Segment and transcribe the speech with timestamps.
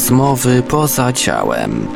[0.00, 1.88] Rozmowy poza ciałem.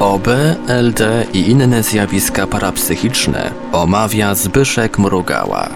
[0.00, 0.28] OB,
[0.68, 5.68] LD i inne zjawiska parapsychiczne omawia Zbyszek Mrugała.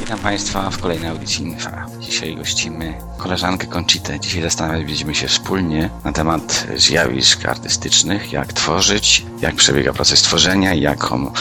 [0.00, 1.86] Witam Państwa w kolejnej audycji Infa.
[2.00, 4.20] Dzisiaj gościmy koleżankę Conchitę.
[4.20, 10.74] Dzisiaj zastanawiać będziemy się wspólnie na temat zjawisk artystycznych, jak tworzyć, jak przebiega proces tworzenia,
[10.74, 11.32] jaką,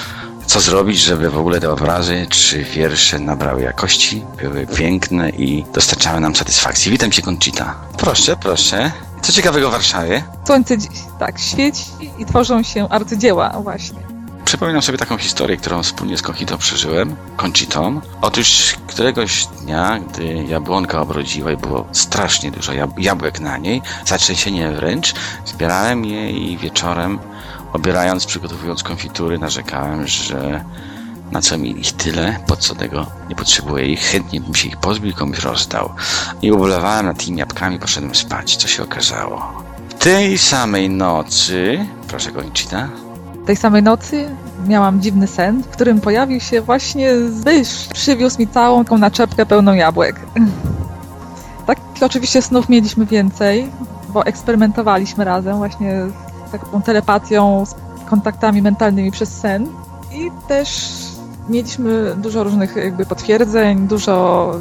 [0.51, 6.19] co zrobić, żeby w ogóle te obrazy czy wiersze nabrały jakości, były piękne i dostarczały
[6.19, 6.91] nam satysfakcji.
[6.91, 7.75] Witam Cię Conchita.
[7.97, 8.91] Proszę, proszę.
[9.21, 10.23] Co ciekawego w Warszawie?
[10.45, 10.77] Słońce
[11.19, 11.85] tak świeci
[12.17, 13.99] i tworzą się arcydzieła właśnie.
[14.45, 18.01] Przypominam sobie taką historię, którą wspólnie z Conchitą przeżyłem, Conchitą.
[18.21, 24.71] Otóż któregoś dnia, gdy jabłonka obrodziła i było strasznie dużo jab jabłek na niej, zatrzęsienie
[24.71, 25.13] wręcz,
[25.45, 27.19] zbierałem je i wieczorem,
[27.73, 30.65] obierając, przygotowując konfitury, narzekałem, że
[31.31, 34.77] na co mi ich tyle, po co tego nie potrzebuję ich, chętnie bym się ich
[34.77, 35.89] pozbył i komuś rozdał.
[36.41, 38.55] I ubolewałem nad tymi jabłkami, poszedłem spać.
[38.57, 39.63] Co się okazało?
[39.89, 42.89] W tej samej nocy, proszę Conchita,
[43.45, 44.29] Tej samej nocy
[44.67, 47.87] miałam dziwny sen, w którym pojawił się właśnie Zbysz.
[47.93, 50.19] Przywiózł mi całą tą naczepkę pełną jabłek.
[51.65, 53.71] Takich oczywiście snów mieliśmy więcej,
[54.09, 55.93] bo eksperymentowaliśmy razem właśnie
[56.51, 57.75] taką telepatią, z
[58.09, 59.67] kontaktami mentalnymi przez sen.
[60.11, 60.93] I też
[61.49, 64.51] mieliśmy dużo różnych jakby potwierdzeń, dużo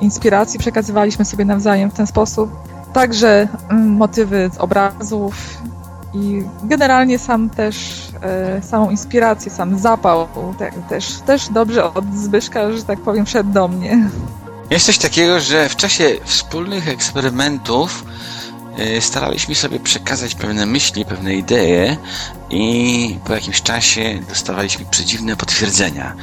[0.00, 2.50] inspiracji przekazywaliśmy sobie nawzajem w ten sposób.
[2.92, 5.34] Także mm, motywy z obrazów
[6.14, 12.72] i generalnie sam też, e, samą inspirację, sam zapał te, też, też dobrze od Zbyszka,
[12.72, 14.10] że tak powiem, wszedł do mnie.
[14.70, 18.04] Jest coś takiego, że w czasie wspólnych eksperymentów
[19.00, 21.96] staraliśmy sobie przekazać pewne myśli, pewne idee
[22.50, 26.14] i po jakimś czasie dostawaliśmy przedziwne potwierdzenia.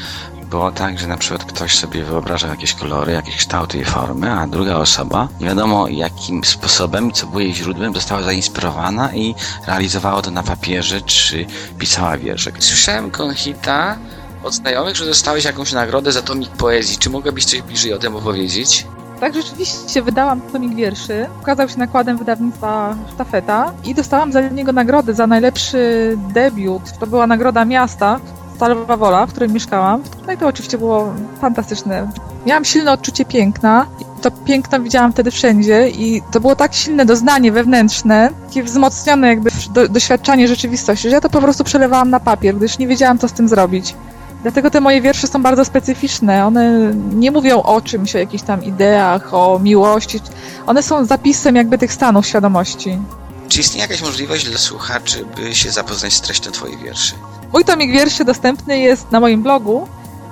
[0.49, 4.47] Było tak, że na przykład ktoś sobie wyobrażał jakieś kolory, jakieś kształty i formy, a
[4.47, 9.35] druga osoba, nie wiadomo jakim sposobem, co było jej źródłem, została zainspirowana i
[9.67, 11.45] realizowała to na papierze, czy
[11.79, 12.51] pisała wiersze.
[12.59, 13.97] Słyszałem, Konchita,
[14.43, 16.97] od znajomych, że dostałeś jakąś nagrodę za tomik poezji.
[16.97, 18.85] Czy mogłabyś coś bliżej o tym opowiedzieć?
[19.19, 25.13] Tak, rzeczywiście wydałam tomik wierszy, ukazał się nakładem wydawnictwa Sztafeta i dostałam za niego nagrodę
[25.13, 26.83] za najlepszy debiut.
[26.99, 28.19] To była nagroda miasta,
[28.55, 30.03] Stalowa Wola, w którym mieszkałam.
[30.27, 32.11] No i to oczywiście było fantastyczne.
[32.45, 33.85] Miałam silne odczucie piękna.
[34.21, 39.49] To piękno widziałam wtedy wszędzie i to było tak silne doznanie wewnętrzne, takie wzmocnione jakby
[39.73, 43.27] do, doświadczanie rzeczywistości, że ja to po prostu przelewałam na papier, gdyż nie wiedziałam, co
[43.27, 43.95] z tym zrobić.
[44.43, 46.45] Dlatego te moje wiersze są bardzo specyficzne.
[46.45, 50.19] One nie mówią o czymś, o jakichś tam ideach, o miłości.
[50.67, 52.99] One są zapisem jakby tych stanów świadomości.
[53.47, 57.13] Czy istnieje jakaś możliwość dla słuchaczy, by się zapoznać z treścią Twoich wierszy?
[57.53, 59.87] Mój tomik wierszy dostępny jest na moim blogu,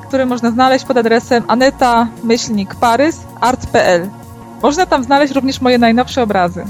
[0.08, 4.10] który można znaleźć pod adresem aneta-parys.art.pl.
[4.62, 6.66] Można tam znaleźć również moje najnowsze obrazy.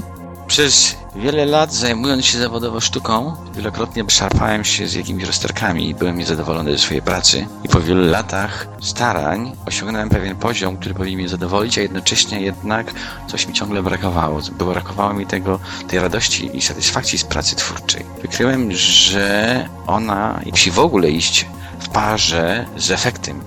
[0.46, 6.18] Przez wiele lat zajmując się zawodowo sztuką, wielokrotnie szarpałem się z jakimiś rozterkami i byłem
[6.18, 7.46] niezadowolony ze swojej pracy.
[7.64, 12.94] I po wielu latach starań osiągnąłem pewien poziom, który powinien mnie zadowolić, a jednocześnie jednak
[13.26, 14.40] coś mi ciągle brakowało.
[14.58, 18.04] Brakowało mi tego, tej radości i satysfakcji z pracy twórczej.
[18.22, 21.46] Wykryłem, że ona musi w ogóle iść
[21.78, 23.40] w parze z efektem,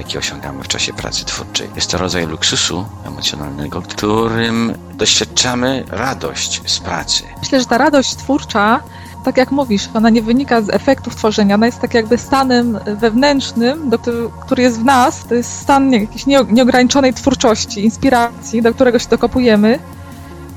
[0.00, 1.68] jaki osiągamy w czasie pracy twórczej.
[1.76, 7.22] Jest to rodzaj luksusu emocjonalnego, którym doświadczamy radość z pracy.
[7.42, 8.80] Myślę, że ta radość twórcza,
[9.24, 13.90] tak jak mówisz, ona nie wynika z efektów tworzenia, ona jest tak jakby stanem wewnętrznym,
[13.90, 13.98] do
[14.44, 15.24] który, jest w nas.
[15.28, 19.78] To jest stan jakiejś nie- nieograniczonej twórczości, inspiracji, do którego się dokopujemy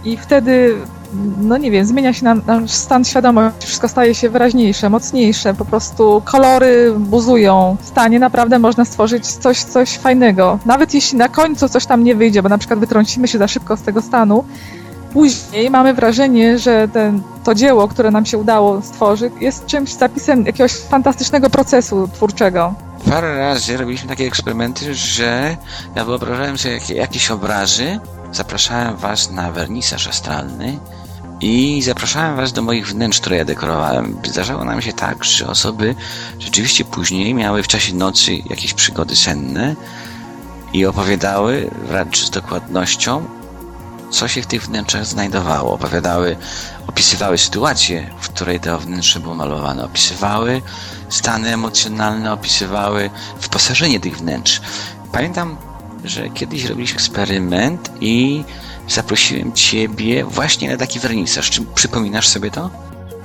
[0.05, 0.75] i wtedy,
[1.41, 5.65] no nie wiem, zmienia się nam nasz stan świadomości, wszystko staje się wyraźniejsze, mocniejsze, po
[5.65, 7.77] prostu kolory buzują.
[7.81, 10.59] W stanie naprawdę można stworzyć coś, coś fajnego.
[10.65, 13.77] Nawet jeśli na końcu coś tam nie wyjdzie, bo na przykład wytrącimy się za szybko
[13.77, 14.43] z tego stanu,
[15.13, 20.45] później mamy wrażenie, że ten, to dzieło, które nam się udało stworzyć, jest czymś zapisem
[20.45, 22.73] jakiegoś fantastycznego procesu twórczego.
[23.09, 25.57] Parę razy robiliśmy takie eksperymenty, że
[25.95, 27.99] ja wyobrażałem sobie jakie, jakieś obrazy,
[28.31, 30.79] zapraszałem was na wernisaż astralny
[31.43, 34.17] i zapraszałem was do moich wnętrz, które ja dekorowałem.
[34.23, 35.95] Zdarzało nam się tak, że osoby
[36.39, 39.75] rzeczywiście później miały w czasie nocy jakieś przygody senne
[40.73, 43.25] i opowiadały wręcz z dokładnością,
[44.11, 45.73] co się w tych wnętrzach znajdowało.
[45.73, 46.35] Opowiadały,
[46.87, 49.85] opisywały sytuację, w której to wnętrze było malowane.
[49.85, 50.61] Opisywały
[51.09, 53.09] stany emocjonalne, opisywały
[53.41, 54.61] wyposażenie tych wnętrz.
[55.11, 55.57] Pamiętam,
[56.03, 58.43] że kiedyś robiliśmy eksperyment i
[58.87, 61.49] zaprosiłem ciebie właśnie na taki wernisaż.
[61.49, 62.69] Czy przypominasz sobie to?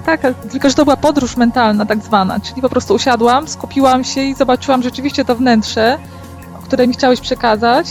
[0.06, 0.20] Tak,
[0.50, 4.34] tylko że to była podróż mentalna tak zwana, czyli po prostu usiadłam, skupiłam się i
[4.34, 5.99] zobaczyłam rzeczywiście to wnętrze,
[6.62, 7.87] które mi chciałeś przekazać.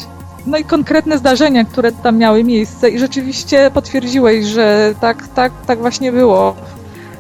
[0.46, 5.80] no i konkretne zdarzenia, które tam miały miejsce i rzeczywiście potwierdziłeś, że tak, tak, tak
[5.80, 6.56] właśnie było.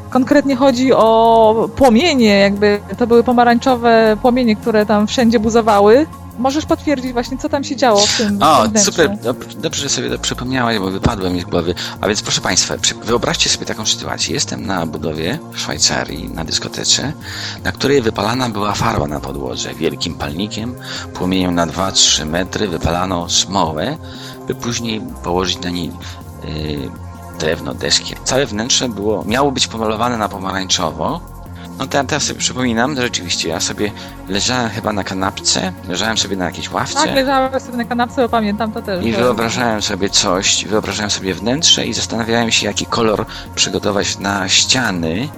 [0.09, 6.05] Konkretnie chodzi o płomienie, jakby to były pomarańczowe płomienie, które tam wszędzie buzowały.
[6.37, 8.85] Możesz potwierdzić właśnie, co tam się działo w tym O, wnętrzu.
[8.85, 11.75] super, dob- dobrze, że sobie to przypomniałaś, bo wypadłem mi z głowy.
[12.01, 14.33] A więc proszę Państwa, wyobraźcie sobie taką sytuację.
[14.33, 17.13] Jestem na budowie w Szwajcarii, na dyskotece,
[17.63, 19.73] na której wypalana była farba na podłodze.
[19.73, 20.75] Wielkim palnikiem,
[21.13, 23.97] płomieniem na 2-3 metry wypalano smołę,
[24.47, 25.91] by później położyć na niej
[26.43, 26.89] yy,
[27.39, 28.15] drewno, deski.
[28.23, 31.21] Całe wnętrze było, miało być pomalowane na pomarańczowo.
[31.79, 33.91] No teraz, teraz sobie przypominam, że rzeczywiście ja sobie
[34.29, 36.93] leżałem chyba na kanapce, leżałem sobie na jakiejś ławce.
[36.93, 39.05] Tak, leżałem sobie na kanapce, bo pamiętam to też.
[39.05, 43.25] I wyobrażałem sobie coś, wyobrażałem sobie wnętrze i zastanawiałem się, jaki kolor
[43.55, 45.29] przygotować na ściany.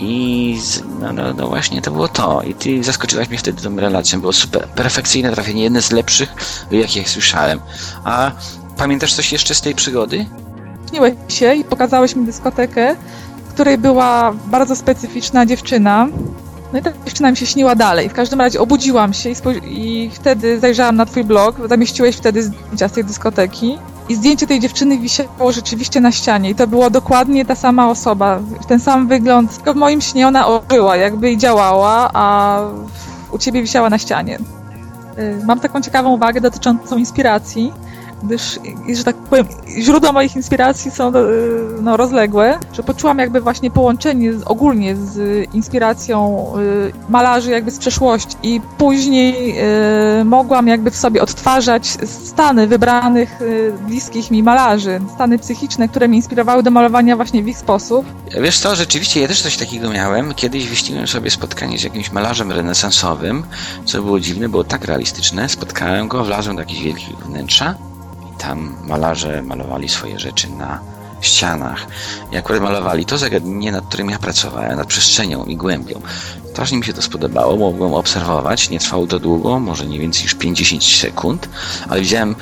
[0.00, 0.58] I
[1.00, 2.42] no, no, no właśnie to było to.
[2.42, 4.20] I ty zaskoczyłaś mnie wtedy tą relacją.
[4.20, 6.34] Było super, perfekcyjne trafienie, jedne z lepszych,
[6.70, 7.60] jakich słyszałem.
[8.04, 8.32] A
[8.76, 10.26] pamiętasz coś jeszcze z tej przygody?
[10.90, 12.96] Śniłeś się i pokazałeś mi dyskotekę,
[13.54, 16.08] której była bardzo specyficzna dziewczyna.
[16.72, 18.08] No i ta dziewczyna mi się śniła dalej.
[18.08, 19.34] W każdym razie obudziłam się i,
[19.66, 23.78] i wtedy zajrzałam na twój blog, zamieściłeś wtedy zdjęcia z tej dyskoteki.
[24.08, 26.50] I zdjęcie tej dziewczyny wisiało rzeczywiście na ścianie.
[26.50, 28.40] I to była dokładnie ta sama osoba.
[28.68, 29.56] Ten sam wygląd.
[29.56, 32.60] Tylko w moim śnie ona ożyła, jakby i działała, a
[33.30, 34.38] u ciebie wisiała na ścianie.
[35.18, 37.72] Y, Mam taką ciekawą uwagę dotyczącą inspiracji
[38.24, 38.58] gdyż,
[38.94, 39.46] że tak powiem,
[39.78, 41.12] źródła moich inspiracji są y,
[41.82, 47.78] no, rozległe, że poczułam jakby właśnie połączenie z, ogólnie z inspiracją y, malarzy jakby z
[47.78, 49.54] przeszłości i później
[50.20, 53.38] y, mogłam jakby w sobie odtwarzać stany wybranych
[53.86, 58.06] bliskich mi malarzy, stany psychiczne, które mnie inspirowały do malowania właśnie w ich sposób.
[58.40, 60.34] Wiesz co, rzeczywiście ja też coś takiego miałem.
[60.34, 63.42] Kiedyś wyścigłem sobie spotkanie z jakimś malarzem renesansowym,
[63.84, 65.48] co było dziwne, było tak realistyczne.
[65.48, 67.74] Spotkałem go, wlazłem do jakichś wielkich wnętrza
[68.38, 70.80] tam malarze malowali swoje rzeczy na
[71.20, 71.86] ścianach.
[72.32, 76.00] I akurat malowali to zagadnienie, nad którym ja pracowałem, nad przestrzenią i głębią.
[76.52, 80.34] Strasznie mi się to spodobało, mogłem obserwować, nie trwało to długo, może nie więcej niż
[80.34, 81.48] 50 sekund,
[81.88, 82.34] ale widziałem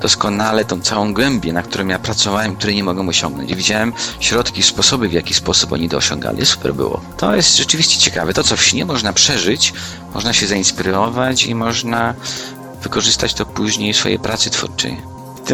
[0.00, 3.54] doskonale tą całą głębię, na którą ja pracowałem, której nie mogłem osiągnąć.
[3.54, 6.46] Widziałem środki, sposoby, w jaki sposób oni to osiągali.
[6.46, 7.00] Super było.
[7.16, 8.34] To jest rzeczywiście ciekawe.
[8.34, 9.72] To, co w śnie można przeżyć,
[10.14, 12.14] można się zainspirować i można
[12.82, 15.00] wykorzystać to później w swojej pracy twórczej.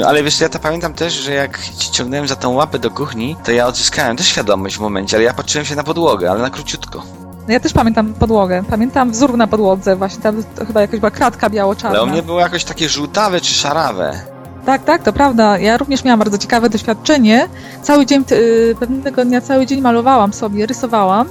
[0.07, 3.37] Ale wiesz, ja to pamiętam też, że jak ci ciągnąłem za tą łapę do kuchni,
[3.45, 6.51] to ja odzyskałem też świadomość w momencie, ale ja patrzyłem się na podłogę, ale na
[6.51, 7.03] króciutko.
[7.47, 11.11] No ja też pamiętam podłogę, pamiętam wzór na podłodze, właśnie tam to chyba jakaś była
[11.11, 11.99] kratka biało-czarna.
[11.99, 14.21] Ale u mnie było jakoś takie żółtawe czy szarawe.
[14.67, 15.59] Tak, tak, to prawda.
[15.59, 17.49] Ja również miałam bardzo ciekawe doświadczenie.
[17.83, 21.29] Cały dzień, y, pewnego dnia cały dzień malowałam sobie, rysowałam.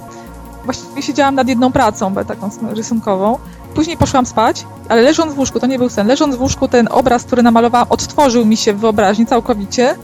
[0.66, 3.40] Właściwie siedziałam nad jedną pracą, taką rysunkową.
[3.76, 6.88] Później poszłam spać, ale leżąc w łóżku, to nie był sen, leżąc w łóżku ten
[6.92, 9.96] obraz, który namalowałam, odtworzył mi się w wyobraźni całkowicie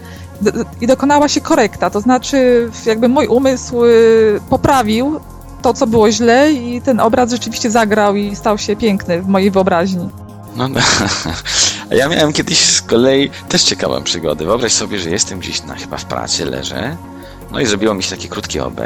[0.82, 1.90] i dokonała się korekta.
[1.90, 5.20] To znaczy jakby mój umysł y, poprawił
[5.62, 9.52] to, co było źle i ten obraz rzeczywiście zagrał i stał się piękny w mojej
[9.52, 10.10] wyobraźni.
[10.56, 10.80] No, no.
[11.92, 14.46] A ja miałem kiedyś z kolei też ciekawą przygodę.
[14.46, 16.98] Wyobraź sobie, że jestem gdzieś na, chyba w pracy, leżę.
[17.52, 18.82] No i zrobiło mi się takie krótkie OB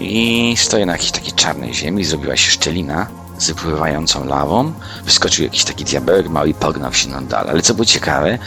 [0.00, 3.06] i stoję na jakiejś takiej czarnej ziemi, zrobiła się szczelina
[3.42, 4.72] z wypływającą lawą.
[5.04, 7.50] Wyskoczył jakiś taki diabełek mały i pognał się nam dalej.
[7.50, 8.38] Ale co było ciekawe,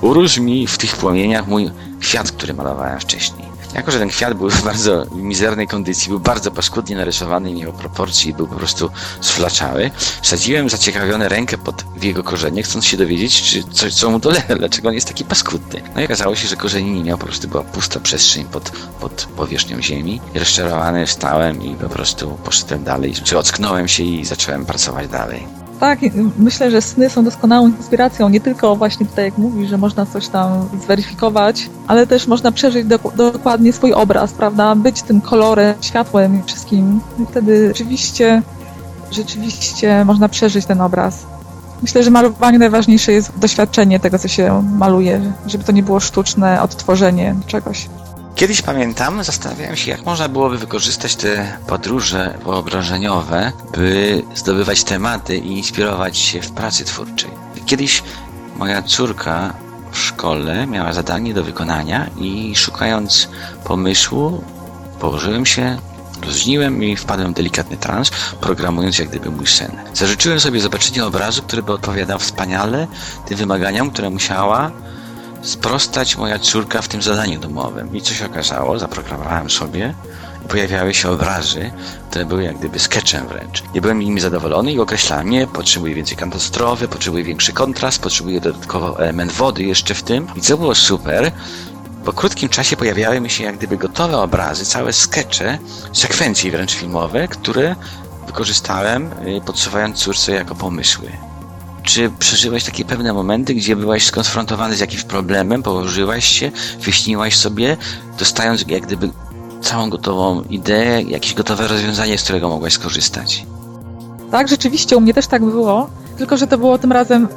[0.00, 3.49] urósł mi w tych płomieniach mój kwiat, który malowałem wcześniej.
[3.74, 7.72] Jako, że ten kwiat był w bardzo mizernej kondycji, był bardzo paskudnie narysowany, nie miał
[7.72, 9.90] proporcji był po prostu sflaczały,
[10.22, 14.88] wsadziłem zaciekawione rękę pod jego korzenie, chcąc się dowiedzieć, czy coś, co mu dolega, dlaczego
[14.88, 15.82] on jest taki paskudny.
[15.94, 19.28] No i okazało się, że korzeni nie miał, po prostu była pusta przestrzeń pod, pod
[19.36, 20.20] powierzchnią ziemi.
[20.34, 25.59] Rozczarowany wstałem i po prostu poszedłem dalej, czy ocknąłem się i zacząłem pracować dalej.
[25.80, 25.98] Tak,
[26.38, 30.28] myślę, że sny są doskonałą inspiracją, nie tylko właśnie tutaj jak mówisz, że można coś
[30.28, 34.74] tam zweryfikować, ale też można przeżyć dok- dokładnie swój obraz, prawda?
[34.74, 37.00] Być tym kolorem, światłem i wszystkim.
[37.18, 38.42] I wtedy rzeczywiście,
[39.10, 41.26] rzeczywiście można przeżyć ten obraz.
[41.82, 46.62] Myślę, że malowanie najważniejsze jest doświadczenie tego, co się maluje, żeby to nie było sztuczne
[46.62, 47.88] odtworzenie czegoś.
[48.40, 55.56] Kiedyś pamiętam, zastanawiałem się, jak można byłoby wykorzystać te podróże wyobrażeniowe, by zdobywać tematy i
[55.56, 57.30] inspirować się w pracy twórczej.
[57.66, 58.02] Kiedyś
[58.56, 59.54] moja córka
[59.92, 63.28] w szkole miała zadanie do wykonania i szukając
[63.64, 64.44] pomysłu,
[65.00, 65.78] położyłem się,
[66.26, 69.70] rozniłem i wpadłem w delikatny trans, programując jak gdyby mój sen.
[69.94, 72.86] Zażyczyłem sobie zobaczenia obrazu, który by odpowiadał wspaniale
[73.26, 74.70] tym wymaganiom, które musiała
[75.42, 77.96] sprostać moja córka w tym zadaniu domowym.
[77.96, 78.78] I co się okazało?
[78.78, 79.94] Zaprogramowałem sobie
[80.50, 81.70] pojawiały się obrazy,
[82.10, 83.62] które były jak gdyby sketchem wręcz.
[83.74, 89.00] Nie byłem nimi zadowolony i określałem je, potrzebuję więcej katastrowy, potrzebuję większy kontrast, potrzebuję dodatkowo
[89.00, 90.26] element wody jeszcze w tym.
[90.36, 91.32] I co było super,
[92.04, 95.58] po krótkim czasie pojawiały mi się jak gdyby gotowe obrazy, całe skecze,
[95.92, 97.76] sekwencje wręcz filmowe, które
[98.26, 101.29] wykorzystałem, y, podsuwając córce jako pomysły.
[101.82, 107.76] Czy przeżyłeś takie pewne momenty, gdzie byłaś skonfrontowany z jakimś problemem, położyłaś się, wyśniłaś sobie,
[108.18, 109.10] dostając jak gdyby
[109.62, 113.46] całą gotową ideę, jakieś gotowe rozwiązanie, z którego mogłaś skorzystać?
[114.30, 117.28] Tak, rzeczywiście u mnie też tak było, tylko że to było tym razem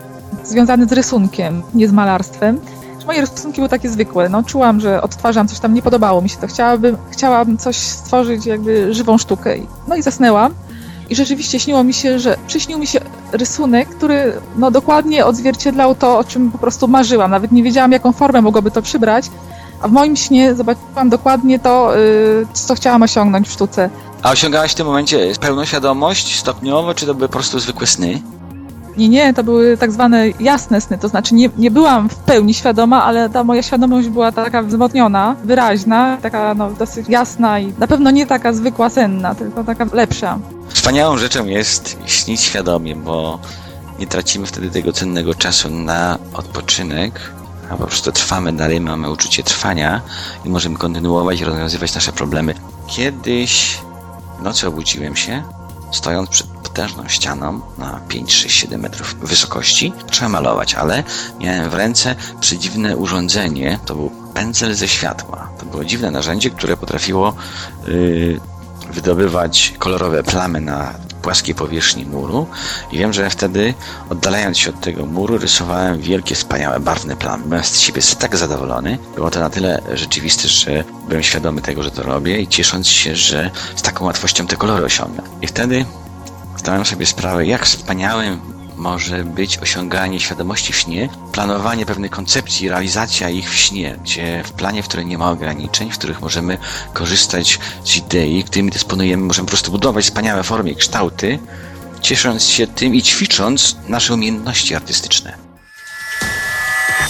[0.44, 2.60] związane z rysunkiem, nie z malarstwem.
[3.08, 4.30] Moje rysunki były takie zwykłe.
[4.30, 6.48] No, czułam, że odtwarzam coś tam, nie podobało mi się to.
[6.48, 9.56] Chciałabym, chciałam coś stworzyć, jakby żywą sztukę.
[9.88, 10.54] No i zasnęłam.
[11.10, 13.00] I rzeczywiście śniło mi się, że przyśnił mi się
[13.34, 17.32] rysunek, który no, dokładnie odzwierciedlał to, o czym po prostu marzyłam.
[17.32, 19.26] Nawet nie wiedziałam, jaką formę mogłoby to przybrać.
[19.82, 23.90] A w moim śnie zobaczyłam dokładnie to, yy, co chciałam osiągnąć w sztuce.
[24.24, 28.22] A osiągałaś w tym momencie pełną świadomość stopniowo, czy to były po prostu zwykłe sny?
[28.98, 32.54] Nie, nie, to były tak zwane jasne sny, to znaczy nie, nie byłam w pełni
[32.54, 37.88] świadoma, ale ta moja świadomość była taka wzmocniona, wyraźna, taka no, dosyć jasna i na
[37.88, 40.40] pewno nie taka zwykła senna, tylko taka lepsza.
[40.70, 43.40] Wspaniałą rzeczą jest śnić świadomie, bo
[44.00, 47.32] nie tracimy wtedy tego cennego czasu na odpoczynek,
[47.70, 50.02] a po prostu trwamy dalej, mamy uczucie trwania
[50.46, 52.54] i możemy kontynuować i rozwiązywać nasze problemy.
[52.88, 53.78] Kiedyś
[54.40, 55.44] w nocy obudziłem się,
[55.92, 59.94] stojąc przed potężną ścianą na 5, 6, 7 metrów wysokości.
[60.12, 61.04] Trzeba malować, ale
[61.40, 63.80] miałem w ręce przedziwne urządzenie.
[63.86, 65.50] To był pędzel ze światła.
[65.60, 67.34] To było dziwne narzędzie, które potrafiło
[67.88, 68.40] yy,
[68.94, 72.48] wydobywać kolorowe plamy na płaskiej powierzchni muru
[72.92, 73.74] i wiem, że wtedy
[74.10, 77.44] oddalając się od tego muru rysowałem wielkie, wspaniałe, barwne plamy.
[77.46, 78.98] Byłem z siebie tak zadowolony.
[79.16, 83.16] Było to na tyle rzeczywiste, że byłem świadomy tego, że to robię i ciesząc się,
[83.16, 85.24] że z taką łatwością te kolory osiągnę.
[85.42, 85.86] I wtedy
[86.64, 88.40] zdałem sobie sprawę, jak wspaniałym
[88.78, 94.52] może być osiąganie świadomości w śnie, planowanie pewnych koncepcji, realizacja ich w śnie, gdzie w
[94.52, 96.58] planie, w którym nie ma ograniczeń, w których możemy
[96.94, 101.40] korzystać z idei, którymi dysponujemy, możemy po prostu budować wspaniałe formy i kształty,
[102.02, 105.38] ciesząc się tym i ćwicząc nasze umiejętności artystyczne.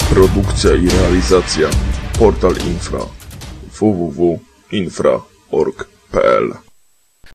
[0.10, 1.70] Produkcja i realizacja
[2.20, 3.00] Portal Infra
[3.80, 6.73] www.infra.org.pl